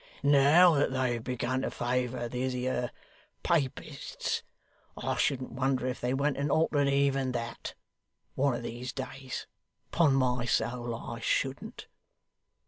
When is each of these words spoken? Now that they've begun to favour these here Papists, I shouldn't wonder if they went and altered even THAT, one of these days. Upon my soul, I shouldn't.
Now 0.23 0.73
that 0.73 0.91
they've 0.91 1.23
begun 1.23 1.61
to 1.61 1.69
favour 1.69 2.27
these 2.27 2.53
here 2.53 2.89
Papists, 3.43 4.41
I 4.97 5.15
shouldn't 5.15 5.51
wonder 5.51 5.85
if 5.85 6.01
they 6.01 6.11
went 6.11 6.37
and 6.37 6.49
altered 6.49 6.87
even 6.87 7.33
THAT, 7.33 7.75
one 8.33 8.55
of 8.55 8.63
these 8.63 8.91
days. 8.93 9.45
Upon 9.93 10.15
my 10.15 10.45
soul, 10.45 10.95
I 10.95 11.19
shouldn't. 11.19 11.85